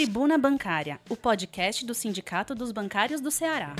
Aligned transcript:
Tribuna 0.00 0.38
Bancária, 0.38 0.98
o 1.10 1.14
podcast 1.14 1.84
do 1.84 1.92
Sindicato 1.92 2.54
dos 2.54 2.72
Bancários 2.72 3.20
do 3.20 3.30
Ceará. 3.30 3.76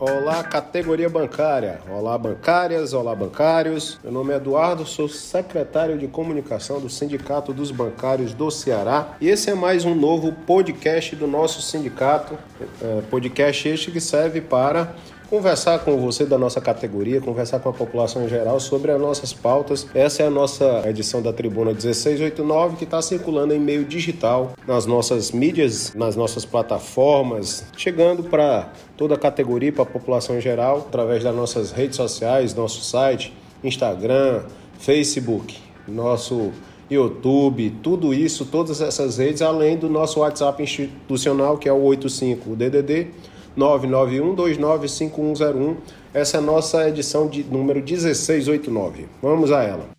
Olá, 0.00 0.42
categoria 0.42 1.08
bancária. 1.08 1.80
Olá, 1.88 2.18
bancárias. 2.18 2.92
Olá, 2.92 3.14
bancários. 3.14 3.96
Meu 4.02 4.10
nome 4.10 4.32
é 4.32 4.38
Eduardo, 4.38 4.84
sou 4.84 5.08
secretário 5.08 5.96
de 5.96 6.08
comunicação 6.08 6.80
do 6.80 6.90
Sindicato 6.90 7.52
dos 7.52 7.70
Bancários 7.70 8.34
do 8.34 8.50
Ceará. 8.50 9.16
E 9.20 9.28
esse 9.28 9.50
é 9.50 9.54
mais 9.54 9.84
um 9.84 9.94
novo 9.94 10.32
podcast 10.32 11.14
do 11.14 11.28
nosso 11.28 11.62
sindicato. 11.62 12.36
É, 12.82 13.02
podcast 13.02 13.68
este 13.68 13.92
que 13.92 14.00
serve 14.00 14.40
para 14.40 14.96
conversar 15.34 15.80
com 15.80 15.96
você 15.96 16.24
da 16.24 16.38
nossa 16.38 16.60
categoria, 16.60 17.20
conversar 17.20 17.58
com 17.58 17.68
a 17.68 17.72
população 17.72 18.24
em 18.24 18.28
geral 18.28 18.60
sobre 18.60 18.92
as 18.92 19.00
nossas 19.00 19.32
pautas. 19.32 19.84
Essa 19.92 20.22
é 20.22 20.26
a 20.28 20.30
nossa 20.30 20.88
edição 20.88 21.20
da 21.20 21.32
Tribuna 21.32 21.72
1689 21.72 22.76
que 22.76 22.84
está 22.84 23.02
circulando 23.02 23.52
em 23.52 23.58
meio 23.58 23.84
digital 23.84 24.52
nas 24.64 24.86
nossas 24.86 25.32
mídias, 25.32 25.92
nas 25.92 26.14
nossas 26.14 26.44
plataformas, 26.44 27.64
chegando 27.76 28.22
para 28.22 28.72
toda 28.96 29.16
a 29.16 29.18
categoria, 29.18 29.72
para 29.72 29.82
a 29.82 29.86
população 29.86 30.38
em 30.38 30.40
geral, 30.40 30.86
através 30.86 31.24
das 31.24 31.34
nossas 31.34 31.72
redes 31.72 31.96
sociais, 31.96 32.54
nosso 32.54 32.84
site, 32.84 33.32
Instagram, 33.64 34.44
Facebook, 34.78 35.58
nosso 35.88 36.52
YouTube, 36.88 37.70
tudo 37.82 38.14
isso, 38.14 38.44
todas 38.44 38.80
essas 38.80 39.18
redes, 39.18 39.42
além 39.42 39.76
do 39.76 39.90
nosso 39.90 40.20
WhatsApp 40.20 40.62
institucional, 40.62 41.58
que 41.58 41.68
é 41.68 41.72
o 41.72 41.82
85 41.82 42.54
DDD 42.54 43.08
991295101. 43.56 45.76
Essa 46.12 46.36
é 46.36 46.38
a 46.38 46.42
nossa 46.42 46.86
edição 46.88 47.28
de 47.28 47.42
número 47.44 47.82
1689. 47.82 49.06
Vamos 49.22 49.50
a 49.50 49.62
ela. 49.62 49.94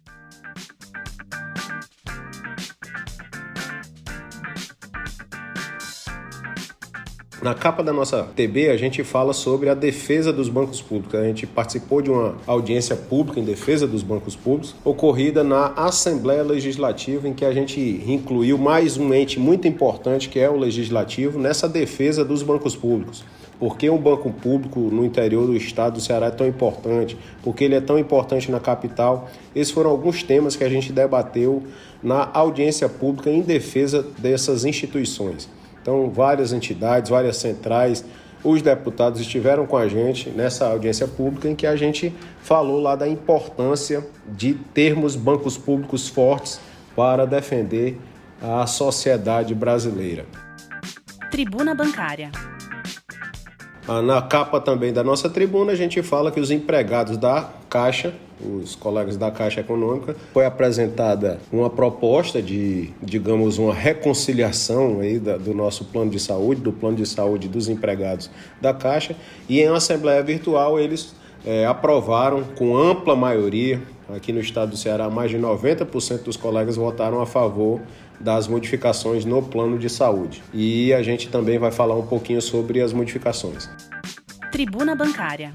Na 7.45 7.53
capa 7.53 7.83
da 7.83 7.94
nossa 7.94 8.23
TB, 8.23 8.72
a 8.72 8.78
gente 8.78 9.03
fala 9.03 9.31
sobre 9.31 9.70
a 9.70 9.76
defesa 9.76 10.33
dos 10.33 10.50
bancos 10.50 10.81
públicos. 10.81 11.14
A 11.14 11.26
gente 11.26 11.45
participou 11.45 12.02
de 12.02 12.09
uma 12.09 12.36
audiência 12.48 12.95
pública 12.95 13.39
em 13.39 13.44
defesa 13.44 13.86
dos 13.86 14.02
bancos 14.02 14.36
públicos, 14.36 14.73
ocorrida 14.83 15.44
na 15.44 15.67
Assembleia 15.76 16.42
Legislativa, 16.42 17.28
em 17.28 17.36
que 17.36 17.45
a 17.45 17.53
gente 17.53 17.80
incluiu 18.08 18.58
mais 18.58 18.98
um 18.98 19.14
ente 19.14 19.39
muito 19.39 19.67
importante, 19.67 20.28
que 20.28 20.39
é 20.39 20.50
o 20.50 20.58
Legislativo, 20.58 21.38
nessa 21.38 21.70
defesa 21.70 22.26
dos 22.26 22.42
bancos 22.42 22.76
públicos. 22.76 23.23
Por 23.59 23.78
que 23.78 23.89
um 23.89 23.98
banco 23.98 24.31
público 24.31 24.80
no 24.80 25.06
interior 25.06 25.45
do 25.45 25.56
estado 25.56 25.94
do 25.94 26.02
Ceará 26.02 26.28
é 26.28 26.31
tão 26.31 26.45
importante? 26.48 27.17
Por 27.42 27.56
que 27.56 27.64
ele 27.64 27.75
é 27.75 27.81
tão 27.81 27.98
importante 27.98 28.52
na 28.52 28.59
capital? 28.59 29.30
Esses 29.56 29.73
foram 29.73 29.89
alguns 29.89 30.23
temas 30.23 30.56
que 30.56 30.64
a 30.64 30.70
gente 30.70 30.92
debateu 30.92 31.64
na 32.03 32.30
audiência 32.33 32.89
pública 32.89 33.30
em 33.30 33.42
defesa 33.42 34.06
dessas 34.17 34.66
instituições. 34.66 35.50
Então, 35.81 36.09
várias 36.09 36.52
entidades, 36.52 37.09
várias 37.09 37.38
centrais, 37.38 38.03
os 38.44 38.61
deputados 38.61 39.20
estiveram 39.20 39.66
com 39.66 39.78
a 39.78 39.88
gente 39.88 40.30
nessa 40.30 40.67
audiência 40.67 41.08
pública 41.08 41.50
em 41.50 41.56
que 41.56 41.66
a 41.66 41.76
gente 41.76 42.14
falou 42.42 42.80
lá 42.80 42.95
da 42.95 43.08
importância 43.08 44.06
de 44.28 44.53
termos 44.53 45.16
bancos 45.16 45.58
públicos 45.58 46.08
fortes 46.08 46.59
para 46.95 47.26
defender 47.26 47.98
a 48.42 48.67
sociedade 48.67 49.56
brasileira. 49.56 50.26
Tribuna 51.31 51.73
Bancária. 51.73 52.31
Ah, 53.88 54.02
na 54.02 54.19
capa 54.19 54.59
também 54.59 54.91
da 54.91 55.03
nossa 55.03 55.30
tribuna, 55.30 55.72
a 55.72 55.75
gente 55.75 56.02
fala 56.02 56.31
que 56.31 56.39
os 56.39 56.50
empregados 56.50 57.17
da 57.17 57.52
Caixa, 57.69 58.16
os 58.42 58.75
colegas 58.75 59.16
da 59.16 59.30
Caixa 59.30 59.61
Econômica, 59.61 60.16
foi 60.33 60.44
apresentada 60.44 61.39
uma 61.52 61.69
proposta 61.69 62.42
de, 62.42 62.89
digamos, 62.99 63.60
uma 63.60 63.76
reconciliação 63.76 65.02
aí 65.02 65.20
da, 65.20 65.37
do 65.37 65.54
nosso 65.54 65.86
plano 65.86 66.10
de 66.10 66.20
saúde, 66.20 66.61
do 66.61 66.73
plano 66.73 66.98
de 66.98 67.05
saúde 67.05 67.48
dos 67.48 67.70
empregados 67.70 68.32
da 68.60 68.73
Caixa, 68.73 69.15
e 69.48 69.61
em 69.61 69.67
assembleia 69.67 70.23
virtual 70.23 70.80
eles 70.80 71.14
é, 71.45 71.67
aprovaram 71.67 72.43
com 72.43 72.76
ampla 72.76 73.15
maioria, 73.15 73.80
aqui 74.10 74.33
no 74.33 74.39
estado 74.39 74.71
do 74.71 74.77
Ceará, 74.77 75.11
mais 75.11 75.30
de 75.30 75.37
90% 75.37 76.23
dos 76.23 76.37
colegas 76.37 76.76
votaram 76.76 77.21
a 77.21 77.26
favor 77.27 77.81
das 78.20 78.48
modificações 78.48 79.26
no 79.26 79.42
plano 79.42 79.77
de 79.77 79.89
saúde. 79.89 80.43
E 80.53 80.93
a 80.93 81.02
gente 81.02 81.30
também 81.30 81.58
vai 81.58 81.71
falar 81.71 81.95
um 81.95 82.05
pouquinho 82.05 82.42
sobre 82.42 82.81
as 82.81 82.93
modificações. 82.93 83.70
Tribuna 84.52 84.95
Bancária. 84.95 85.52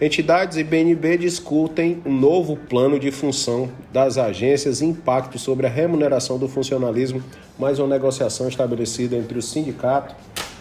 Entidades 0.00 0.56
e 0.56 0.64
BNB 0.64 1.18
discutem 1.18 2.02
um 2.04 2.12
novo 2.12 2.56
plano 2.56 2.98
de 2.98 3.10
função 3.10 3.70
das 3.92 4.18
agências 4.18 4.80
e 4.80 4.84
impacto 4.84 5.38
sobre 5.38 5.66
a 5.66 5.70
remuneração 5.70 6.36
do 6.36 6.48
funcionalismo, 6.48 7.22
mais 7.58 7.78
uma 7.78 7.88
negociação 7.88 8.48
estabelecida 8.48 9.16
entre 9.16 9.38
o 9.38 9.42
sindicato 9.42 10.14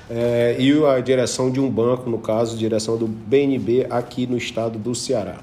eh, 0.09 0.55
e 0.59 0.85
a 0.85 0.99
direção 0.99 1.49
de 1.49 1.59
um 1.59 1.69
banco, 1.69 2.09
no 2.09 2.19
caso, 2.19 2.55
direção 2.55 2.95
do 2.95 3.07
BNB 3.07 3.87
aqui 3.89 4.27
no 4.27 4.37
estado 4.37 4.77
do 4.77 4.93
Ceará. 4.93 5.39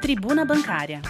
Tribuna 0.00 0.44
Bancária. 0.44 1.00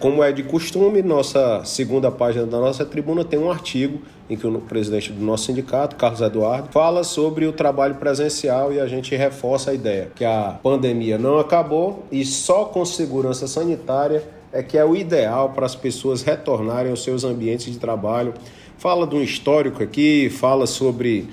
Como 0.00 0.24
é 0.24 0.32
de 0.32 0.42
costume, 0.42 1.02
nossa 1.02 1.62
segunda 1.62 2.10
página 2.10 2.46
da 2.46 2.58
nossa 2.58 2.86
tribuna 2.86 3.22
tem 3.22 3.38
um 3.38 3.50
artigo 3.50 4.00
em 4.30 4.36
que 4.36 4.46
o 4.46 4.60
presidente 4.60 5.12
do 5.12 5.22
nosso 5.22 5.44
sindicato, 5.44 5.94
Carlos 5.96 6.22
Eduardo, 6.22 6.70
fala 6.72 7.04
sobre 7.04 7.44
o 7.46 7.52
trabalho 7.52 7.96
presencial 7.96 8.72
e 8.72 8.80
a 8.80 8.86
gente 8.86 9.14
reforça 9.14 9.72
a 9.72 9.74
ideia 9.74 10.10
que 10.16 10.24
a 10.24 10.58
pandemia 10.62 11.18
não 11.18 11.38
acabou 11.38 12.06
e 12.10 12.24
só 12.24 12.64
com 12.64 12.82
segurança 12.82 13.46
sanitária 13.46 14.24
é 14.52 14.62
que 14.62 14.76
é 14.76 14.84
o 14.84 14.96
ideal 14.96 15.50
para 15.50 15.66
as 15.66 15.74
pessoas 15.74 16.22
retornarem 16.22 16.90
aos 16.90 17.02
seus 17.02 17.24
ambientes 17.24 17.72
de 17.72 17.78
trabalho. 17.78 18.34
Fala 18.78 19.06
de 19.06 19.14
um 19.14 19.22
histórico 19.22 19.82
aqui, 19.82 20.30
fala 20.30 20.66
sobre 20.66 21.28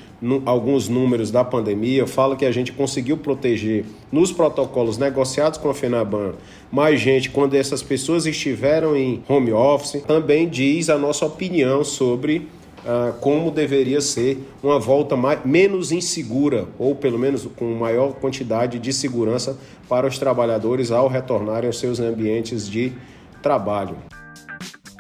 alguns 0.46 0.90
números 0.90 1.32
da 1.32 1.44
pandemia, 1.44 2.06
fala 2.06 2.36
que 2.36 2.46
a 2.46 2.52
gente 2.52 2.74
conseguiu 2.74 3.18
proteger 3.18 3.86
nos 4.12 4.32
protocolos 4.32 4.98
negociados 4.98 5.58
com 5.58 5.70
a 5.70 5.74
FENABAN 5.74 6.34
mais 6.72 7.00
gente 7.00 7.30
quando 7.30 7.56
essas 7.56 7.82
pessoas 7.82 8.26
estiveram 8.26 8.96
em 8.96 9.24
home 9.28 9.54
office. 9.54 10.02
Também 10.06 10.48
diz 10.48 10.90
a 10.90 10.98
nossa 10.98 11.26
opinião 11.26 11.84
sobre 11.84 12.48
ah, 12.88 13.14
como 13.20 13.52
deveria 13.52 14.00
ser 14.00 14.40
uma 14.64 14.80
volta 14.80 15.18
mais, 15.18 15.44
menos 15.44 15.92
insegura, 15.92 16.70
ou 16.80 16.96
pelo 16.96 17.20
menos 17.20 17.46
com 17.58 17.66
maior 17.74 18.14
quantidade 18.14 18.80
de 18.80 18.94
segurança 18.94 19.58
para 19.90 20.08
os 20.08 20.18
trabalhadores 20.18 20.90
ao 20.90 21.10
retornarem 21.10 21.68
aos 21.68 21.80
seus 21.80 22.00
ambientes 22.00 22.70
de 22.70 22.94
trabalho. 23.42 23.98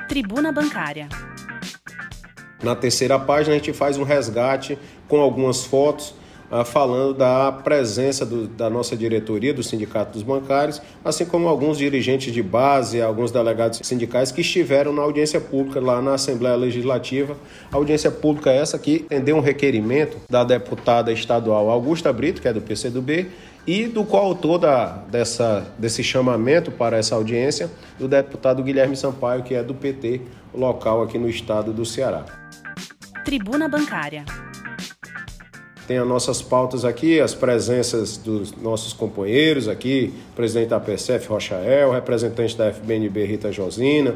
Tribuna 0.10 0.52
Bancária. 0.52 1.08
Na 2.62 2.76
terceira 2.76 3.18
página, 3.18 3.56
a 3.56 3.58
gente 3.58 3.72
faz 3.72 3.98
um 3.98 4.04
resgate 4.04 4.78
com 5.08 5.22
algumas 5.22 5.64
fotos 5.64 6.14
ah, 6.50 6.64
falando 6.64 7.14
da 7.14 7.52
presença 7.52 8.26
do, 8.26 8.48
da 8.48 8.70
nossa 8.70 8.96
diretoria 8.96 9.54
do 9.54 9.62
Sindicato 9.62 10.14
dos 10.14 10.24
Bancários, 10.24 10.82
assim 11.04 11.26
como 11.26 11.48
alguns 11.48 11.78
dirigentes 11.78 12.34
de 12.34 12.42
base, 12.42 13.02
alguns 13.02 13.32
delegados 13.32 13.80
sindicais 13.84 14.32
que 14.32 14.42
estiveram 14.42 14.94
na 14.94 15.02
audiência 15.02 15.42
pública 15.42 15.80
lá 15.80 16.02
na 16.02 16.14
Assembleia 16.14 16.56
Legislativa. 16.56 17.36
A 17.72 17.76
audiência 17.76 18.10
pública 18.10 18.52
é 18.52 18.58
essa 18.58 18.80
que 18.80 19.06
atendeu 19.06 19.36
um 19.36 19.42
requerimento 19.42 20.18
da 20.30 20.44
deputada 20.44 21.12
estadual 21.12 21.70
Augusta 21.70 22.12
Brito, 22.14 22.42
que 22.42 22.48
é 22.48 22.54
do 22.54 22.62
PCdoB, 22.62 23.28
e 23.66 23.86
do 23.86 24.06
coautor 24.06 24.58
da, 24.58 24.86
dessa, 25.10 25.68
desse 25.78 26.02
chamamento 26.02 26.72
para 26.72 26.96
essa 26.96 27.16
audiência, 27.16 27.70
do 28.00 28.08
deputado 28.08 28.64
Guilherme 28.64 28.96
Sampaio, 28.96 29.44
que 29.44 29.54
é 29.54 29.62
do 29.62 29.74
PT 29.74 30.22
local 30.54 31.04
aqui 31.04 31.18
no 31.18 31.28
estado 31.28 31.74
do 31.74 31.86
Ceará. 31.86 32.24
Tribuna 33.26 33.68
Bancária. 33.68 34.24
Tem 35.88 35.98
as 35.98 36.06
nossas 36.06 36.42
pautas 36.42 36.84
aqui, 36.84 37.18
as 37.22 37.34
presenças 37.34 38.18
dos 38.18 38.52
nossos 38.58 38.92
companheiros 38.92 39.70
aqui, 39.70 40.14
presidente 40.36 40.68
da 40.68 40.82
PSF, 40.82 41.30
Rochael, 41.30 41.94
representante 41.94 42.58
da 42.58 42.74
FBNB, 42.74 43.24
Rita 43.24 43.54
Josina, 43.54 44.16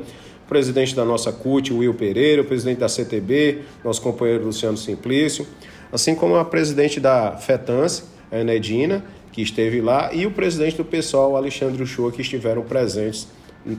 presidente 0.49 0.93
da 0.93 1.05
nossa 1.05 1.31
CUT, 1.31 1.71
Will 1.71 1.93
Pereira, 1.93 2.41
o 2.41 2.45
presidente 2.45 2.79
da 2.79 2.89
CTB, 2.89 3.59
nosso 3.85 4.01
companheiro 4.01 4.43
Luciano 4.43 4.75
Simplício, 4.75 5.47
assim 5.93 6.13
como 6.13 6.35
a 6.35 6.43
presidente 6.43 6.99
da 6.99 7.37
FETANSE, 7.37 8.03
a 8.29 8.39
Enedina, 8.39 9.01
que 9.31 9.41
esteve 9.41 9.79
lá, 9.79 10.13
e 10.13 10.25
o 10.25 10.31
presidente 10.31 10.75
do 10.75 10.83
PSOL, 10.83 11.37
Alexandre 11.37 11.81
Uchoa, 11.81 12.11
que 12.11 12.21
estiveram 12.21 12.63
presentes 12.63 13.29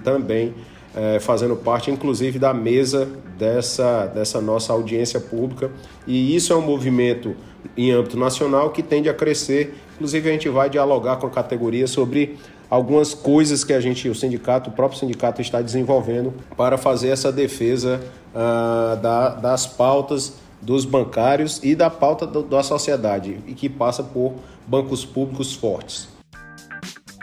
também 0.02 0.54
é, 0.94 1.18
fazendo 1.20 1.56
parte, 1.56 1.90
inclusive, 1.90 2.38
da 2.38 2.52
mesa 2.52 3.08
dessa, 3.38 4.06
dessa 4.06 4.40
nossa 4.40 4.72
audiência 4.72 5.20
pública. 5.20 5.70
E 6.06 6.34
isso 6.34 6.52
é 6.52 6.56
um 6.56 6.62
movimento 6.62 7.34
em 7.76 7.92
âmbito 7.92 8.18
nacional 8.18 8.70
que 8.70 8.82
tende 8.82 9.08
a 9.08 9.14
crescer. 9.14 9.74
Inclusive, 9.94 10.28
a 10.28 10.32
gente 10.32 10.48
vai 10.48 10.68
dialogar 10.68 11.16
com 11.16 11.26
a 11.26 11.30
categoria 11.30 11.86
sobre 11.86 12.38
algumas 12.68 13.12
coisas 13.12 13.64
que 13.64 13.72
a 13.72 13.80
gente, 13.80 14.08
o 14.08 14.14
sindicato, 14.14 14.70
o 14.70 14.72
próprio 14.72 14.98
sindicato 14.98 15.40
está 15.40 15.60
desenvolvendo 15.60 16.32
para 16.56 16.78
fazer 16.78 17.08
essa 17.08 17.30
defesa 17.30 18.00
uh, 18.34 19.00
da, 19.00 19.28
das 19.30 19.66
pautas 19.66 20.34
dos 20.60 20.84
bancários 20.84 21.60
e 21.62 21.74
da 21.74 21.90
pauta 21.90 22.26
do, 22.26 22.42
da 22.42 22.62
sociedade, 22.62 23.38
e 23.46 23.52
que 23.52 23.68
passa 23.68 24.02
por 24.02 24.34
bancos 24.66 25.04
públicos 25.04 25.54
fortes. 25.54 26.08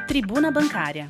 Tribuna 0.07 0.51
Bancária. 0.51 1.07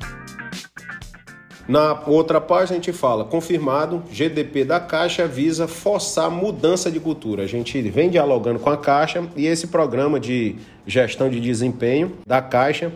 Na 1.70 1.96
outra 2.04 2.40
página 2.40 2.72
a 2.72 2.80
gente 2.80 2.92
fala, 2.92 3.24
confirmado, 3.24 4.02
GDP 4.10 4.64
da 4.64 4.80
Caixa 4.80 5.28
visa 5.28 5.68
forçar 5.68 6.28
mudança 6.28 6.90
de 6.90 6.98
cultura. 6.98 7.44
A 7.44 7.46
gente 7.46 7.80
vem 7.82 8.10
dialogando 8.10 8.58
com 8.58 8.70
a 8.70 8.76
Caixa 8.76 9.22
e 9.36 9.46
esse 9.46 9.68
programa 9.68 10.18
de 10.18 10.56
gestão 10.84 11.30
de 11.30 11.38
desempenho 11.38 12.10
da 12.26 12.42
Caixa 12.42 12.90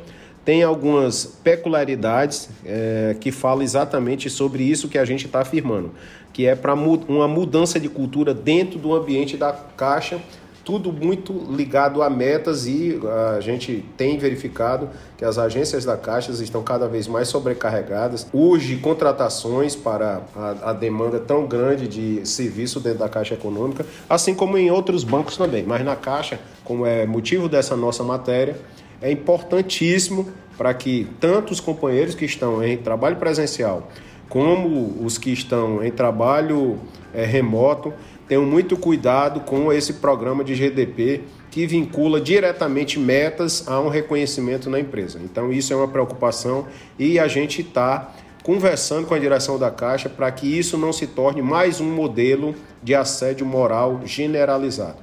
tem 0.44 0.64
algumas 0.64 1.24
peculiaridades 1.24 2.48
é, 2.66 3.14
que 3.20 3.30
falam 3.30 3.62
exatamente 3.62 4.28
sobre 4.28 4.64
isso 4.64 4.88
que 4.88 4.98
a 4.98 5.04
gente 5.04 5.26
está 5.26 5.42
afirmando, 5.42 5.92
que 6.32 6.44
é 6.44 6.56
para 6.56 6.74
uma 6.74 7.28
mudança 7.28 7.78
de 7.78 7.88
cultura 7.88 8.34
dentro 8.34 8.76
do 8.76 8.92
ambiente 8.92 9.36
da 9.36 9.52
Caixa 9.52 10.20
tudo 10.64 10.92
muito 10.92 11.32
ligado 11.50 12.02
a 12.02 12.08
metas 12.08 12.66
e 12.66 12.98
a 13.36 13.40
gente 13.40 13.84
tem 13.96 14.18
verificado 14.18 14.88
que 15.16 15.24
as 15.24 15.36
agências 15.38 15.84
da 15.84 15.96
Caixa 15.96 16.32
estão 16.32 16.62
cada 16.62 16.88
vez 16.88 17.06
mais 17.06 17.28
sobrecarregadas. 17.28 18.26
Urge 18.32 18.76
contratações 18.76 19.76
para 19.76 20.22
a, 20.34 20.70
a, 20.70 20.72
demanda 20.72 21.20
tão 21.20 21.46
grande 21.46 21.86
de 21.86 22.26
serviço 22.26 22.80
dentro 22.80 23.00
da 23.00 23.08
Caixa 23.08 23.34
Econômica, 23.34 23.84
assim 24.08 24.34
como 24.34 24.56
em 24.56 24.70
outros 24.70 25.04
bancos 25.04 25.36
também. 25.36 25.64
Mas 25.64 25.84
na 25.84 25.94
Caixa, 25.94 26.40
como 26.64 26.86
é 26.86 27.06
motivo 27.06 27.48
dessa 27.48 27.76
nossa 27.76 28.02
matéria, 28.02 28.56
é 29.02 29.10
importantíssimo 29.10 30.28
para 30.56 30.72
que 30.72 31.06
tanto 31.20 31.52
os 31.52 31.60
companheiros 31.60 32.14
que 32.14 32.24
estão 32.24 32.64
em 32.64 32.76
trabalho 32.76 33.16
presencial 33.16 33.88
como 34.28 35.04
os 35.04 35.18
que 35.18 35.30
estão 35.30 35.84
em 35.84 35.90
trabalho 35.90 36.78
é, 37.12 37.24
remoto 37.24 37.92
tenham 38.28 38.44
muito 38.44 38.76
cuidado 38.76 39.40
com 39.40 39.72
esse 39.72 39.94
programa 39.94 40.42
de 40.42 40.54
GDP 40.54 41.22
que 41.50 41.66
vincula 41.66 42.20
diretamente 42.20 42.98
metas 42.98 43.68
a 43.68 43.80
um 43.80 43.88
reconhecimento 43.88 44.68
na 44.68 44.80
empresa. 44.80 45.20
Então, 45.22 45.52
isso 45.52 45.72
é 45.72 45.76
uma 45.76 45.88
preocupação 45.88 46.66
e 46.98 47.18
a 47.18 47.28
gente 47.28 47.60
está 47.60 48.12
conversando 48.42 49.06
com 49.06 49.14
a 49.14 49.18
direção 49.18 49.58
da 49.58 49.70
Caixa 49.70 50.08
para 50.08 50.30
que 50.30 50.46
isso 50.46 50.76
não 50.76 50.92
se 50.92 51.06
torne 51.06 51.40
mais 51.40 51.80
um 51.80 51.90
modelo 51.90 52.54
de 52.82 52.94
assédio 52.94 53.46
moral 53.46 54.02
generalizado. 54.04 54.98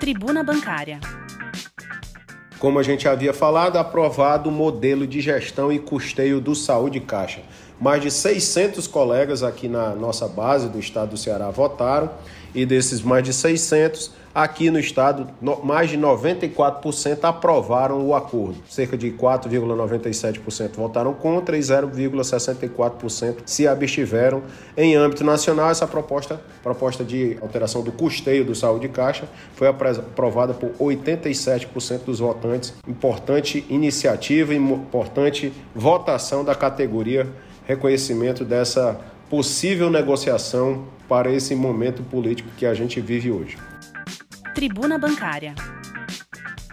Tribuna 0.00 0.42
Bancária. 0.42 0.98
Como 2.58 2.78
a 2.78 2.82
gente 2.82 3.08
havia 3.08 3.32
falado, 3.32 3.76
aprovado 3.76 4.48
o 4.48 4.52
modelo 4.52 5.06
de 5.06 5.20
gestão 5.20 5.72
e 5.72 5.78
custeio 5.78 6.40
do 6.40 6.54
Saúde 6.54 6.98
Caixa. 7.00 7.42
Mais 7.82 8.00
de 8.00 8.12
600 8.12 8.86
colegas 8.86 9.42
aqui 9.42 9.66
na 9.66 9.92
nossa 9.92 10.28
base 10.28 10.68
do 10.68 10.78
estado 10.78 11.10
do 11.10 11.16
Ceará 11.16 11.50
votaram 11.50 12.10
e 12.54 12.64
desses 12.64 13.02
mais 13.02 13.24
de 13.24 13.32
600, 13.32 14.12
aqui 14.32 14.70
no 14.70 14.78
estado, 14.78 15.26
mais 15.64 15.90
de 15.90 15.98
94% 15.98 17.24
aprovaram 17.24 18.06
o 18.06 18.14
acordo. 18.14 18.54
Cerca 18.68 18.96
de 18.96 19.10
4,97% 19.10 20.76
votaram 20.76 21.12
contra 21.12 21.56
e 21.56 21.60
0,64% 21.60 23.38
se 23.46 23.66
abstiveram. 23.66 24.44
Em 24.76 24.94
âmbito 24.94 25.24
nacional, 25.24 25.68
essa 25.68 25.86
proposta, 25.86 26.40
proposta 26.62 27.02
de 27.02 27.36
alteração 27.42 27.82
do 27.82 27.90
custeio 27.90 28.44
do 28.44 28.54
saúde 28.54 28.88
caixa 28.88 29.26
foi 29.56 29.66
aprovada 29.66 30.54
por 30.54 30.70
87% 30.78 32.04
dos 32.04 32.20
votantes. 32.20 32.74
Importante 32.86 33.66
iniciativa, 33.68 34.54
importante 34.54 35.52
votação 35.74 36.44
da 36.44 36.54
categoria 36.54 37.26
reconhecimento 37.64 38.44
dessa 38.44 39.00
possível 39.28 39.90
negociação 39.90 40.84
para 41.08 41.32
esse 41.32 41.54
momento 41.54 42.02
político 42.02 42.48
que 42.56 42.66
a 42.66 42.74
gente 42.74 43.00
vive 43.00 43.30
hoje. 43.30 43.56
Tribuna 44.54 44.98
Bancária. 44.98 45.54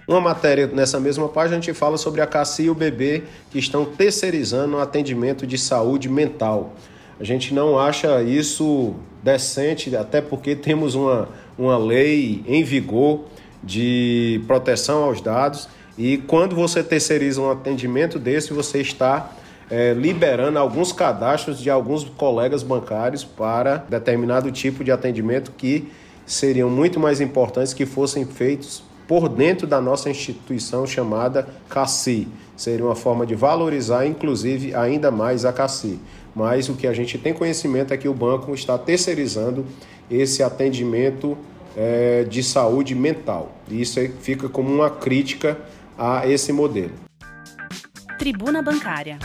Uma 0.08 0.20
matéria 0.20 0.68
nessa 0.68 1.00
mesma 1.00 1.30
página 1.30 1.58
a 1.58 1.62
gente 1.62 1.74
fala 1.74 1.98
sobre 1.98 2.20
a 2.20 2.28
Cassi 2.28 2.64
e 2.64 2.70
o 2.70 2.76
bebê 2.76 3.24
que 3.52 3.60
estão 3.60 3.86
terceirizando 3.86 4.78
o 4.78 4.80
atendimento 4.80 5.46
de 5.46 5.58
saúde 5.58 6.10
mental. 6.10 6.74
A 7.20 7.24
gente 7.24 7.54
não 7.54 7.78
acha 7.78 8.22
isso 8.24 8.96
decente, 9.24 9.96
até 9.96 10.22
porque 10.22 10.56
temos 10.56 10.96
uma, 10.96 11.30
uma 11.58 11.78
lei 11.78 12.44
em 12.48 12.64
vigor 12.64 13.26
de 13.64 14.42
proteção 14.48 15.04
aos 15.04 15.22
dados 15.22 15.70
e 15.98 16.18
quando 16.18 16.56
você 16.56 16.82
terceiriza 16.82 17.42
um 17.42 17.52
atendimento 17.52 18.18
desse, 18.18 18.54
você 18.54 18.80
está 18.80 19.32
é, 19.70 19.94
liberando 19.94 20.58
alguns 20.58 20.92
cadastros 20.92 21.60
de 21.60 21.70
alguns 21.70 22.04
colegas 22.04 22.64
bancários 22.64 23.24
para 23.24 23.78
determinado 23.78 24.52
tipo 24.52 24.84
de 24.84 24.92
atendimento 24.92 25.52
que 25.52 25.92
seriam 26.26 26.70
muito 26.70 27.00
mais 27.00 27.22
importantes 27.22 27.74
que 27.74 27.86
fossem 27.86 28.26
feitos 28.26 28.84
por 29.08 29.28
dentro 29.28 29.66
da 29.66 29.82
nossa 29.82 30.10
instituição 30.10 30.86
chamada 30.86 31.48
CACI. 31.68 32.28
Seria 32.56 32.86
uma 32.86 32.96
forma 32.96 33.26
de 33.26 33.34
valorizar, 33.34 34.06
inclusive, 34.06 34.76
ainda 34.76 35.10
mais 35.10 35.46
a 35.46 35.54
CACI. 35.54 36.00
Mas 36.36 36.70
o 36.70 36.76
que 36.76 36.86
a 36.86 36.94
gente 36.94 37.18
tem 37.18 37.34
conhecimento 37.34 37.94
é 37.94 37.98
que 37.98 38.08
o 38.08 38.14
banco 38.14 38.54
está 38.54 38.78
terceirizando 38.78 39.66
esse 40.12 40.44
atendimento 40.44 41.36
é, 41.76 42.24
de 42.24 42.44
saúde 42.44 42.94
mental. 42.94 43.52
E 43.68 43.82
isso 43.82 44.00
fica 44.22 44.48
como 44.48 44.72
uma 44.72 44.92
crítica 44.92 45.58
a 45.98 46.28
esse 46.28 46.54
modelo. 46.54 46.94
Tribuna 48.20 48.62
Bancária 48.62 49.18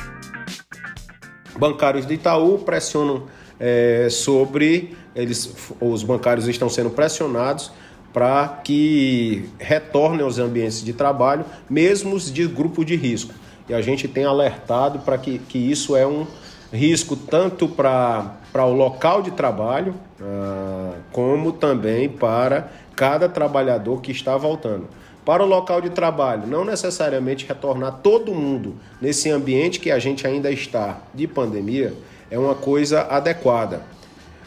bancários 1.59 2.07
de 2.07 2.15
Itaú 2.15 2.59
pressionam 2.59 3.25
é, 3.59 4.09
sobre 4.11 4.97
eles, 5.15 5.55
os 5.81 6.03
bancários 6.03 6.49
estão 6.49 6.69
sendo 6.69 6.91
pressionados 6.91 7.71
para 8.13 8.61
que 8.63 9.49
retornem 9.59 10.23
aos 10.23 10.39
ambientes 10.39 10.85
de 10.85 10.93
trabalho, 10.93 11.45
mesmo 11.69 12.15
os 12.15 12.33
de 12.33 12.47
grupo 12.47 12.85
de 12.85 12.95
risco. 12.95 13.35
E 13.69 13.75
a 13.75 13.81
gente 13.81 14.07
tem 14.07 14.25
alertado 14.25 15.01
para 15.01 15.19
que, 15.19 15.39
que 15.39 15.59
isso 15.59 15.97
é 15.97 16.07
um 16.07 16.27
risco 16.73 17.17
tanto 17.17 17.67
para 17.69 18.37
o 18.55 18.73
local 18.73 19.23
de 19.23 19.33
trabalho, 19.33 19.95
ah, 20.21 20.95
como 21.13 21.53
também 21.53 22.09
para 22.09 22.69
cada 22.95 23.29
trabalhador 23.29 24.01
que 24.01 24.13
está 24.13 24.37
voltando 24.37 24.87
para 25.25 25.43
o 25.43 25.47
local 25.47 25.81
de 25.81 25.91
trabalho, 25.91 26.47
não 26.47 26.65
necessariamente 26.65 27.47
retornar 27.47 28.01
todo 28.03 28.35
mundo 28.35 28.77
nesse 29.01 29.31
ambiente 29.31 29.81
que 29.81 29.91
a 29.91 29.99
gente 29.99 30.27
ainda 30.27 30.51
está 30.51 31.01
de 31.15 31.27
pandemia, 31.27 31.95
é 32.31 32.39
uma 32.39 32.55
coisa 32.55 33.03
adequada. 33.03 33.83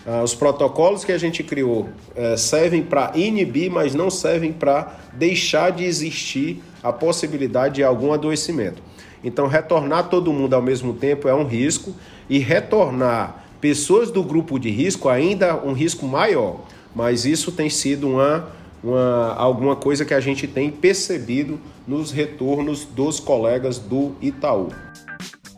Ah, 0.06 0.24
os 0.24 0.33
protocolos 0.33 1.03
que 1.03 1.12
a 1.12 1.18
gente 1.18 1.44
criou 1.44 1.89
eh, 2.15 2.38
servem 2.38 2.81
para 2.81 3.12
inibir, 3.15 3.69
mas 3.69 3.94
não 3.94 4.09
servem 4.09 4.53
para 4.53 5.00
deixar 5.13 5.71
de 5.71 5.83
existir 5.83 6.63
a 6.81 6.94
possibilidade 6.94 7.75
de 7.75 7.83
algum 7.83 8.13
adoecimento. 8.13 8.81
Então, 9.21 9.47
retornar 9.47 10.09
todo 10.09 10.31
mundo 10.31 10.54
ao 10.54 10.61
mesmo 10.61 10.94
tempo 10.94 11.28
é 11.28 11.33
um 11.33 11.45
risco 11.45 11.94
e 12.30 12.40
retornar 12.40 13.44
pessoas 13.59 14.09
do 14.09 14.23
grupo 14.23 14.57
de 14.57 14.69
risco 14.69 15.09
ainda 15.09 15.57
um 15.57 15.73
risco 15.73 16.07
maior. 16.07 16.61
Mas 16.95 17.25
isso 17.25 17.51
tem 17.51 17.69
sido 17.69 18.07
uma 18.07 18.47
uma, 18.83 19.33
alguma 19.33 19.75
coisa 19.75 20.05
que 20.05 20.13
a 20.13 20.19
gente 20.19 20.47
tem 20.47 20.71
percebido 20.71 21.59
nos 21.87 22.11
retornos 22.11 22.85
dos 22.85 23.19
colegas 23.19 23.77
do 23.77 24.15
Itaú. 24.21 24.69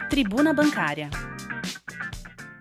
Tribuna 0.09 0.53
Bancária. 0.53 1.09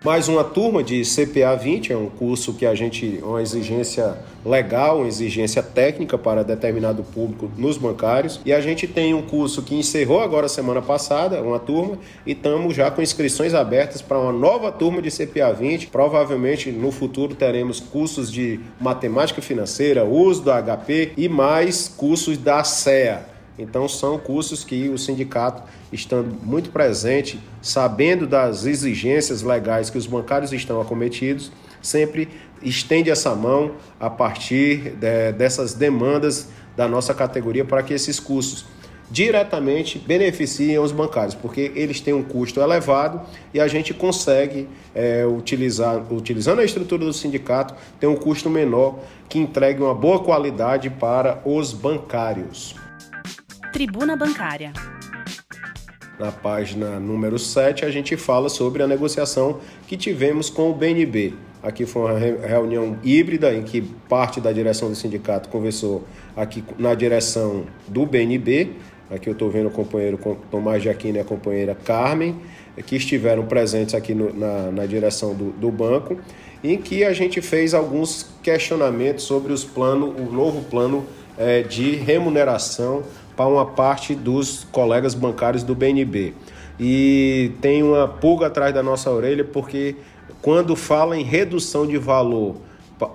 Mais 0.01 0.29
uma 0.29 0.45
turma 0.45 0.81
de 0.81 1.01
CPA 1.01 1.57
20, 1.57 1.91
é 1.91 1.97
um 1.97 2.09
curso 2.09 2.53
que 2.53 2.65
a 2.65 2.73
gente, 2.73 3.19
uma 3.21 3.41
exigência 3.41 4.17
legal, 4.45 4.99
uma 4.99 5.07
exigência 5.09 5.61
técnica 5.61 6.17
para 6.17 6.41
determinado 6.41 7.03
público 7.03 7.51
nos 7.57 7.77
bancários. 7.77 8.39
E 8.45 8.53
a 8.53 8.61
gente 8.61 8.87
tem 8.87 9.13
um 9.13 9.21
curso 9.21 9.61
que 9.61 9.75
encerrou 9.75 10.21
agora 10.21 10.47
semana 10.47 10.81
passada, 10.81 11.41
uma 11.41 11.59
turma, 11.59 11.97
e 12.25 12.31
estamos 12.31 12.73
já 12.73 12.89
com 12.89 13.01
inscrições 13.01 13.53
abertas 13.53 14.01
para 14.01 14.17
uma 14.17 14.31
nova 14.31 14.71
turma 14.71 15.01
de 15.01 15.11
CPA 15.11 15.51
20. 15.51 15.87
Provavelmente 15.87 16.71
no 16.71 16.93
futuro 16.93 17.35
teremos 17.35 17.81
cursos 17.81 18.31
de 18.31 18.57
matemática 18.79 19.41
financeira, 19.41 20.05
uso 20.05 20.43
do 20.43 20.49
HP 20.49 21.11
e 21.17 21.27
mais 21.27 21.89
cursos 21.89 22.37
da 22.37 22.63
CEA. 22.63 23.28
Então 23.59 23.89
são 23.89 24.17
cursos 24.17 24.63
que 24.63 24.87
o 24.87 24.97
sindicato, 24.97 25.61
estando 25.91 26.33
muito 26.41 26.71
presente, 26.71 27.39
sabendo 27.61 28.25
das 28.25 28.65
exigências 28.65 29.41
legais 29.41 29.89
que 29.89 29.97
os 29.97 30.07
bancários 30.07 30.53
estão 30.53 30.79
acometidos, 30.79 31.51
sempre 31.81 32.29
estende 32.63 33.09
essa 33.09 33.35
mão 33.35 33.73
a 33.99 34.09
partir 34.09 34.95
de, 34.95 35.33
dessas 35.33 35.73
demandas 35.73 36.47
da 36.75 36.87
nossa 36.87 37.13
categoria 37.13 37.65
para 37.65 37.83
que 37.83 37.93
esses 37.93 38.19
cursos 38.19 38.65
diretamente 39.11 39.97
beneficiem 39.97 40.77
os 40.77 40.91
bancários, 40.91 41.33
porque 41.33 41.71
eles 41.75 41.99
têm 41.99 42.13
um 42.13 42.23
custo 42.23 42.61
elevado 42.61 43.21
e 43.53 43.59
a 43.59 43.67
gente 43.67 43.93
consegue 43.93 44.69
é, 44.93 45.25
utilizar, 45.25 46.13
utilizando 46.13 46.59
a 46.59 46.63
estrutura 46.63 47.03
do 47.03 47.11
sindicato, 47.11 47.73
ter 47.99 48.07
um 48.07 48.15
custo 48.15 48.49
menor 48.49 48.99
que 49.27 49.39
entregue 49.39 49.81
uma 49.81 49.95
boa 49.95 50.19
qualidade 50.19 50.89
para 50.89 51.41
os 51.43 51.73
bancários. 51.73 52.75
Tribuna 53.71 54.15
Bancária. 54.15 54.73
Na 56.19 56.31
página 56.31 56.99
número 56.99 57.39
7, 57.39 57.85
a 57.85 57.91
gente 57.91 58.17
fala 58.17 58.49
sobre 58.49 58.83
a 58.83 58.87
negociação 58.87 59.59
que 59.87 59.95
tivemos 59.95 60.49
com 60.49 60.69
o 60.69 60.73
BNB. 60.73 61.33
Aqui 61.61 61.85
foi 61.85 62.11
uma 62.11 62.47
reunião 62.47 62.97
híbrida 63.03 63.53
em 63.53 63.63
que 63.63 63.81
parte 63.81 64.41
da 64.41 64.51
direção 64.51 64.89
do 64.89 64.95
sindicato 64.95 65.49
conversou 65.49 66.05
aqui 66.35 66.63
na 66.77 66.93
direção 66.93 67.65
do 67.87 68.05
BNB 68.05 68.75
aqui 69.09 69.27
eu 69.27 69.33
estou 69.33 69.49
vendo 69.49 69.67
o 69.67 69.71
companheiro 69.71 70.19
Tomás 70.51 70.83
Jaquino 70.83 71.17
e 71.17 71.19
a 71.19 71.23
companheira 71.23 71.75
Carmen, 71.75 72.35
que 72.85 72.95
estiveram 72.95 73.45
presentes 73.45 73.95
aqui 73.95 74.13
no, 74.13 74.33
na, 74.33 74.71
na 74.71 74.85
direção 74.85 75.33
do, 75.33 75.51
do 75.51 75.71
banco, 75.71 76.19
em 76.63 76.77
que 76.77 77.03
a 77.03 77.11
gente 77.11 77.41
fez 77.41 77.73
alguns 77.73 78.29
questionamentos 78.43 79.23
sobre 79.23 79.51
os 79.51 79.63
plano, 79.63 80.13
o 80.15 80.31
novo 80.31 80.63
plano 80.69 81.05
é, 81.37 81.61
de 81.61 81.95
remuneração 81.95 83.03
para 83.39 83.47
uma 83.47 83.65
parte 83.65 84.13
dos 84.13 84.67
colegas 84.69 85.13
bancários 85.13 85.63
do 85.63 85.73
BNB. 85.73 86.33
E 86.77 87.53
tem 87.61 87.81
uma 87.81 88.05
pulga 88.05 88.47
atrás 88.47 88.73
da 88.73 88.83
nossa 88.83 89.09
orelha, 89.09 89.45
porque 89.45 89.95
quando 90.41 90.75
fala 90.75 91.17
em 91.17 91.23
redução 91.23 91.87
de 91.87 91.97
valor 91.97 92.57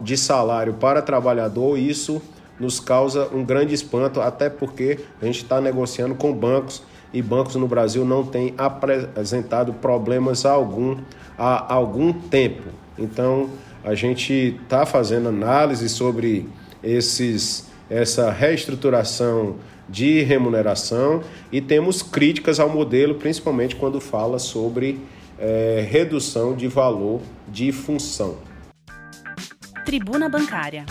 de 0.00 0.16
salário 0.16 0.72
para 0.72 1.02
trabalhador, 1.02 1.78
isso 1.78 2.22
nos 2.58 2.80
causa 2.80 3.28
um 3.34 3.44
grande 3.44 3.74
espanto, 3.74 4.18
até 4.18 4.48
porque 4.48 4.98
a 5.20 5.26
gente 5.26 5.42
está 5.42 5.60
negociando 5.60 6.14
com 6.14 6.32
bancos 6.32 6.82
e 7.12 7.20
bancos 7.20 7.56
no 7.56 7.68
Brasil 7.68 8.02
não 8.02 8.24
têm 8.24 8.54
apresentado 8.56 9.74
problemas 9.74 10.46
algum 10.46 10.96
há 11.36 11.70
algum 11.70 12.14
tempo. 12.14 12.62
Então 12.98 13.50
a 13.84 13.94
gente 13.94 14.58
está 14.62 14.86
fazendo 14.86 15.28
análise 15.28 15.86
sobre 15.90 16.48
esses, 16.82 17.68
essa 17.90 18.30
reestruturação 18.30 19.56
de 19.88 20.22
remuneração 20.22 21.22
e 21.52 21.60
temos 21.60 22.02
críticas 22.02 22.58
ao 22.58 22.68
modelo, 22.68 23.14
principalmente 23.16 23.76
quando 23.76 24.00
fala 24.00 24.38
sobre 24.38 25.00
é, 25.38 25.86
redução 25.88 26.54
de 26.54 26.68
valor 26.68 27.20
de 27.48 27.72
função. 27.72 28.36
Tribuna 29.84 30.28
Bancária. 30.28 30.86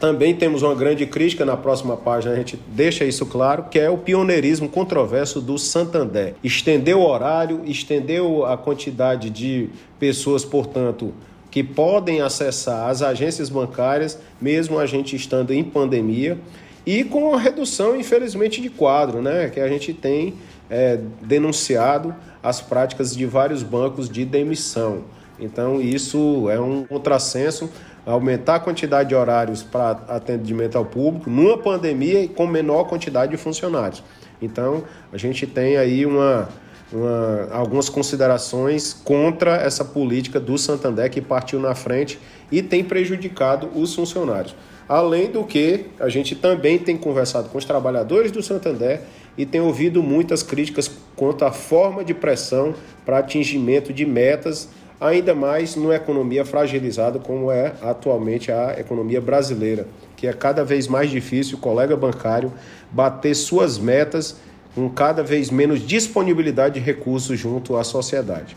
Também 0.00 0.34
temos 0.34 0.62
uma 0.62 0.74
grande 0.74 1.06
crítica 1.06 1.44
na 1.44 1.56
próxima 1.56 1.96
página, 1.96 2.34
a 2.34 2.36
gente 2.36 2.58
deixa 2.68 3.04
isso 3.04 3.24
claro, 3.24 3.64
que 3.70 3.78
é 3.78 3.88
o 3.88 3.96
pioneirismo 3.96 4.68
controverso 4.68 5.40
do 5.40 5.58
Santander. 5.58 6.34
Estendeu 6.44 7.00
o 7.00 7.08
horário, 7.08 7.62
estendeu 7.64 8.44
a 8.44 8.58
quantidade 8.58 9.30
de 9.30 9.70
pessoas, 9.98 10.44
portanto, 10.44 11.14
que 11.50 11.64
podem 11.64 12.20
acessar 12.20 12.90
as 12.90 13.00
agências 13.00 13.48
bancárias, 13.48 14.18
mesmo 14.38 14.78
a 14.78 14.84
gente 14.84 15.16
estando 15.16 15.52
em 15.54 15.64
pandemia, 15.64 16.38
e 16.86 17.02
com 17.02 17.34
a 17.34 17.38
redução, 17.38 17.96
infelizmente, 17.96 18.62
de 18.62 18.70
quadro, 18.70 19.20
né? 19.20 19.50
Que 19.50 19.58
a 19.58 19.68
gente 19.68 19.92
tem 19.92 20.34
é, 20.70 21.00
denunciado 21.20 22.14
as 22.42 22.60
práticas 22.60 23.14
de 23.14 23.26
vários 23.26 23.64
bancos 23.64 24.08
de 24.08 24.24
demissão. 24.24 25.04
Então, 25.38 25.80
isso 25.80 26.48
é 26.48 26.58
um 26.60 26.84
contrassenso 26.84 27.68
aumentar 28.06 28.54
a 28.54 28.60
quantidade 28.60 29.08
de 29.08 29.14
horários 29.16 29.64
para 29.64 29.90
atendimento 30.08 30.78
ao 30.78 30.84
público 30.84 31.28
numa 31.28 31.58
pandemia 31.58 32.22
e 32.22 32.28
com 32.28 32.46
menor 32.46 32.84
quantidade 32.84 33.32
de 33.32 33.36
funcionários. 33.36 34.02
Então, 34.40 34.84
a 35.12 35.18
gente 35.18 35.44
tem 35.44 35.76
aí 35.76 36.06
uma, 36.06 36.48
uma, 36.92 37.48
algumas 37.50 37.88
considerações 37.88 38.92
contra 38.92 39.56
essa 39.56 39.84
política 39.84 40.38
do 40.38 40.56
Santander 40.56 41.10
que 41.10 41.20
partiu 41.20 41.58
na 41.58 41.74
frente 41.74 42.18
e 42.50 42.62
tem 42.62 42.84
prejudicado 42.84 43.70
os 43.74 43.94
funcionários. 43.94 44.54
Além 44.88 45.30
do 45.30 45.42
que, 45.44 45.86
a 45.98 46.08
gente 46.08 46.34
também 46.34 46.78
tem 46.78 46.96
conversado 46.96 47.48
com 47.48 47.58
os 47.58 47.64
trabalhadores 47.64 48.30
do 48.30 48.42
Santander 48.42 49.00
e 49.36 49.44
tem 49.44 49.60
ouvido 49.60 50.02
muitas 50.02 50.42
críticas 50.42 50.90
quanto 51.16 51.44
à 51.44 51.50
forma 51.50 52.04
de 52.04 52.14
pressão 52.14 52.74
para 53.04 53.18
atingimento 53.18 53.92
de 53.92 54.06
metas 54.06 54.68
ainda 55.00 55.34
mais 55.34 55.76
numa 55.76 55.94
economia 55.94 56.44
fragilizada 56.44 57.18
como 57.18 57.50
é 57.50 57.74
atualmente 57.82 58.50
a 58.50 58.78
economia 58.78 59.20
brasileira, 59.20 59.86
que 60.16 60.26
é 60.26 60.32
cada 60.32 60.64
vez 60.64 60.88
mais 60.88 61.10
difícil 61.10 61.58
o 61.58 61.60
colega 61.60 61.96
bancário 61.96 62.52
bater 62.90 63.34
suas 63.34 63.78
metas 63.78 64.36
com 64.74 64.88
cada 64.88 65.22
vez 65.22 65.50
menos 65.50 65.80
disponibilidade 65.80 66.78
de 66.78 66.80
recursos 66.80 67.38
junto 67.38 67.76
à 67.76 67.84
sociedade. 67.84 68.56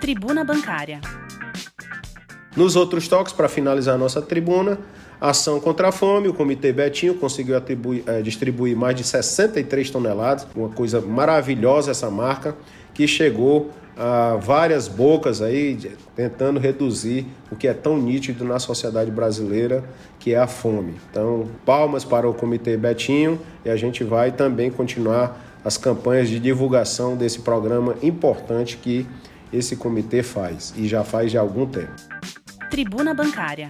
Tribuna 0.00 0.44
Bancária. 0.44 1.00
Nos 2.56 2.74
outros 2.74 3.06
toques, 3.06 3.32
para 3.32 3.48
finalizar 3.48 3.96
nossa 3.96 4.20
tribuna, 4.20 4.78
ação 5.20 5.60
contra 5.60 5.88
a 5.88 5.92
fome, 5.92 6.26
o 6.26 6.34
Comitê 6.34 6.72
Betinho 6.72 7.14
conseguiu 7.14 7.54
é, 8.06 8.22
distribuir 8.22 8.76
mais 8.76 8.96
de 8.96 9.04
63 9.04 9.88
toneladas, 9.88 10.46
uma 10.56 10.68
coisa 10.68 11.00
maravilhosa 11.00 11.92
essa 11.92 12.10
marca, 12.10 12.56
que 12.92 13.06
chegou 13.06 13.70
a 13.96 14.36
várias 14.36 14.88
bocas 14.88 15.42
aí 15.42 15.78
tentando 16.16 16.58
reduzir 16.58 17.26
o 17.52 17.56
que 17.56 17.68
é 17.68 17.74
tão 17.74 17.98
nítido 17.98 18.44
na 18.44 18.58
sociedade 18.58 19.10
brasileira, 19.10 19.84
que 20.18 20.34
é 20.34 20.38
a 20.38 20.46
fome. 20.46 20.94
Então, 21.10 21.46
palmas 21.64 22.04
para 22.04 22.28
o 22.28 22.34
Comitê 22.34 22.76
Betinho 22.76 23.38
e 23.64 23.70
a 23.70 23.76
gente 23.76 24.02
vai 24.02 24.32
também 24.32 24.70
continuar 24.70 25.38
as 25.64 25.76
campanhas 25.76 26.28
de 26.28 26.40
divulgação 26.40 27.16
desse 27.16 27.40
programa 27.40 27.94
importante 28.02 28.76
que 28.78 29.06
esse 29.52 29.76
comitê 29.76 30.22
faz 30.22 30.72
e 30.76 30.86
já 30.86 31.04
faz 31.04 31.30
de 31.30 31.36
algum 31.36 31.66
tempo. 31.66 31.92
Tribuna 32.70 33.12
Bancária. 33.12 33.68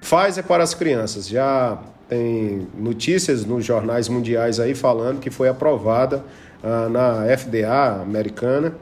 Pfizer 0.00 0.44
para 0.44 0.62
as 0.62 0.72
crianças. 0.72 1.28
Já 1.28 1.78
tem 2.08 2.68
notícias 2.78 3.44
nos 3.44 3.64
jornais 3.64 4.08
mundiais 4.08 4.60
aí 4.60 4.72
falando 4.74 5.18
que 5.18 5.30
foi 5.30 5.48
aprovada 5.48 6.24
ah, 6.62 6.88
na 6.88 7.36
FDA 7.36 8.00
americana, 8.00 8.74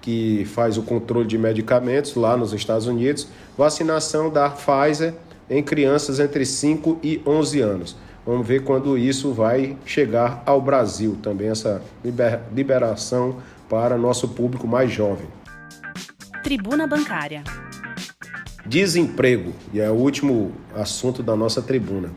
que 0.00 0.44
faz 0.46 0.78
o 0.78 0.82
controle 0.82 1.26
de 1.26 1.36
medicamentos 1.36 2.14
lá 2.14 2.36
nos 2.36 2.52
Estados 2.52 2.86
Unidos, 2.86 3.26
vacinação 3.58 4.30
da 4.30 4.48
Pfizer 4.48 5.14
em 5.50 5.62
crianças 5.62 6.20
entre 6.20 6.46
5 6.46 7.00
e 7.02 7.20
11 7.26 7.60
anos. 7.60 7.96
Vamos 8.24 8.46
ver 8.46 8.62
quando 8.62 8.96
isso 8.96 9.32
vai 9.32 9.76
chegar 9.84 10.44
ao 10.46 10.60
Brasil, 10.60 11.18
também 11.20 11.48
essa 11.48 11.82
liberação 12.54 13.38
para 13.68 13.98
nosso 13.98 14.28
público 14.28 14.66
mais 14.68 14.92
jovem. 14.92 15.26
Tribuna 16.42 16.86
Bancária. 16.86 17.42
Desemprego, 18.64 19.52
e 19.72 19.80
é 19.80 19.90
o 19.90 19.94
último 19.94 20.52
assunto 20.74 21.22
da 21.22 21.34
nossa 21.34 21.60
tribuna. 21.60 22.10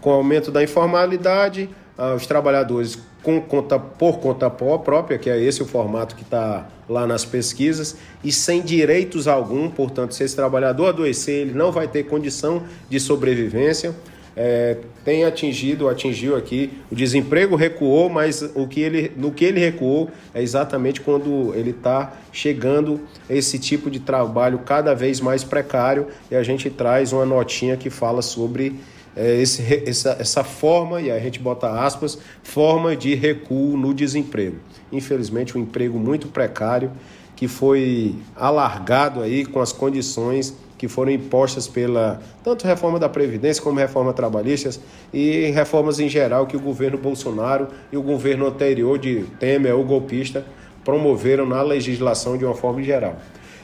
Com 0.00 0.10
o 0.10 0.14
aumento 0.14 0.50
da 0.50 0.62
informalidade, 0.62 1.68
ah, 1.96 2.14
os 2.14 2.26
trabalhadores 2.26 2.98
com 3.22 3.40
conta, 3.40 3.78
por 3.78 4.18
conta 4.18 4.48
própria, 4.48 5.18
que 5.18 5.28
é 5.28 5.38
esse 5.38 5.62
o 5.62 5.66
formato 5.66 6.16
que 6.16 6.22
está 6.22 6.66
lá 6.88 7.06
nas 7.06 7.24
pesquisas, 7.24 7.96
e 8.24 8.32
sem 8.32 8.62
direitos 8.62 9.28
algum, 9.28 9.68
portanto, 9.68 10.14
se 10.14 10.24
esse 10.24 10.34
trabalhador 10.34 10.86
adoecer, 10.88 11.42
ele 11.42 11.52
não 11.52 11.70
vai 11.70 11.86
ter 11.86 12.04
condição 12.04 12.62
de 12.88 12.98
sobrevivência. 12.98 13.94
É, 14.36 14.76
tem 15.04 15.24
atingido, 15.24 15.88
atingiu 15.88 16.36
aqui, 16.36 16.70
o 16.90 16.94
desemprego 16.94 17.56
recuou, 17.56 18.08
mas 18.08 18.42
o 18.54 18.66
que 18.66 18.80
ele, 18.80 19.10
no 19.16 19.32
que 19.32 19.44
ele 19.44 19.58
recuou 19.58 20.08
é 20.32 20.42
exatamente 20.42 21.00
quando 21.00 21.52
ele 21.54 21.70
está 21.70 22.12
chegando 22.32 23.00
esse 23.28 23.58
tipo 23.58 23.90
de 23.90 23.98
trabalho 23.98 24.60
cada 24.60 24.94
vez 24.94 25.20
mais 25.20 25.42
precário 25.42 26.06
e 26.30 26.36
a 26.36 26.42
gente 26.42 26.70
traz 26.70 27.12
uma 27.12 27.26
notinha 27.26 27.76
que 27.76 27.90
fala 27.90 28.22
sobre 28.22 28.76
é, 29.16 29.40
esse, 29.40 29.62
essa, 29.86 30.16
essa 30.20 30.44
forma, 30.44 31.00
e 31.00 31.10
a 31.10 31.18
gente 31.18 31.40
bota 31.40 31.68
aspas, 31.68 32.18
forma 32.42 32.94
de 32.94 33.14
recuo 33.14 33.76
no 33.76 33.92
desemprego. 33.92 34.56
Infelizmente, 34.92 35.58
um 35.58 35.60
emprego 35.60 35.98
muito 35.98 36.28
precário 36.28 36.92
que 37.40 37.48
foi 37.48 38.14
alargado 38.36 39.22
aí 39.22 39.46
com 39.46 39.62
as 39.62 39.72
condições 39.72 40.54
que 40.76 40.86
foram 40.86 41.10
impostas 41.10 41.66
pela 41.66 42.20
tanto 42.44 42.66
reforma 42.66 42.98
da 42.98 43.08
Previdência 43.08 43.62
como 43.62 43.78
reforma 43.78 44.12
trabalhista 44.12 44.78
e 45.10 45.46
reformas 45.46 45.98
em 45.98 46.06
geral 46.06 46.46
que 46.46 46.54
o 46.54 46.60
governo 46.60 46.98
Bolsonaro 46.98 47.68
e 47.90 47.96
o 47.96 48.02
governo 48.02 48.46
anterior 48.46 48.98
de 48.98 49.24
Temer, 49.38 49.74
o 49.74 49.82
golpista, 49.82 50.44
promoveram 50.84 51.46
na 51.46 51.62
legislação 51.62 52.36
de 52.36 52.44
uma 52.44 52.54
forma 52.54 52.82
geral. 52.82 53.16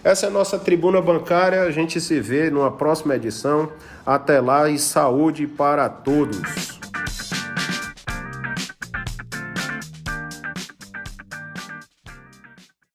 Essa 0.03 0.25
é 0.25 0.29
a 0.31 0.33
nossa 0.33 0.59
tribuna 0.59 1.03
bancária. 1.03 1.61
A 1.61 1.71
gente 1.71 2.01
se 2.01 2.19
vê 2.19 2.49
numa 2.49 2.71
próxima 2.71 3.15
edição. 3.15 3.69
Até 4.07 4.41
lá 4.41 4.71
e 4.71 4.79
saúde 4.79 5.47
para 5.47 5.87
todos. 5.91 6.76